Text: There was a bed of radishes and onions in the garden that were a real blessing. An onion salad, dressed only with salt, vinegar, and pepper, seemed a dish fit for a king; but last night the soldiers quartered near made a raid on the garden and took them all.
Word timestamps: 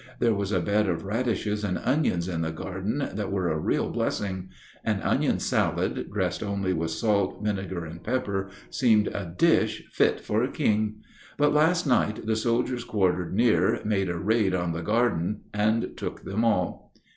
There 0.17 0.33
was 0.33 0.51
a 0.51 0.59
bed 0.59 0.89
of 0.89 1.05
radishes 1.05 1.63
and 1.63 1.77
onions 1.77 2.27
in 2.27 2.41
the 2.41 2.49
garden 2.49 3.07
that 3.13 3.31
were 3.31 3.51
a 3.51 3.59
real 3.59 3.91
blessing. 3.91 4.49
An 4.83 4.99
onion 5.03 5.37
salad, 5.37 6.09
dressed 6.11 6.41
only 6.41 6.73
with 6.73 6.89
salt, 6.89 7.39
vinegar, 7.45 7.85
and 7.85 8.03
pepper, 8.03 8.49
seemed 8.71 9.09
a 9.09 9.31
dish 9.37 9.83
fit 9.91 10.19
for 10.19 10.41
a 10.41 10.51
king; 10.51 11.03
but 11.37 11.53
last 11.53 11.85
night 11.85 12.25
the 12.25 12.35
soldiers 12.35 12.83
quartered 12.83 13.35
near 13.35 13.79
made 13.85 14.09
a 14.09 14.17
raid 14.17 14.55
on 14.55 14.71
the 14.71 14.81
garden 14.81 15.41
and 15.53 15.95
took 15.95 16.23
them 16.23 16.43
all. 16.43 16.95